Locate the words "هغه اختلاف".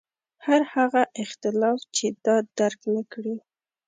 0.73-1.79